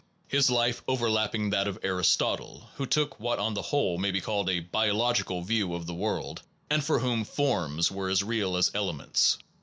His 0.27 0.49
life 0.49 0.81
overlapped 0.87 1.35
that 1.51 1.67
of 1.67 1.77
Aristotle, 1.83 2.71
who 2.77 2.87
took 2.87 3.19
what 3.19 3.37
on 3.37 3.53
the 3.53 3.61
whole 3.61 3.99
may 3.99 4.09
be 4.09 4.19
called 4.19 4.49
a 4.49 4.59
biological 4.61 5.43
view 5.43 5.75
of 5.75 5.85
the 5.85 5.93
world, 5.93 6.41
and 6.71 6.83
for 6.83 6.97
whom 7.01 7.23
forms 7.23 7.91
were 7.91 8.09
as 8.09 8.23
real 8.23 8.55
as 8.57 8.71
elements. 8.73 9.37